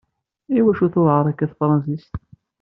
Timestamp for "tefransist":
1.51-2.11